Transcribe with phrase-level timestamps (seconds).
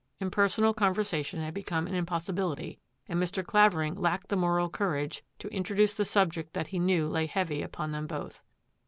[0.19, 3.45] Impersonal conversation had become an impossibility, and Mr.
[3.45, 7.91] Clavering lacked the moral courage to introduce the subject that he knew lay heavy upon
[7.91, 8.41] them both.